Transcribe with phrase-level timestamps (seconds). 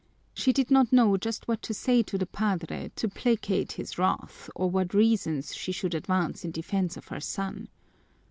[0.33, 4.49] She did not know just what to say to the padre to placate his wrath
[4.55, 7.67] or what reasons she could advance in defense of her son.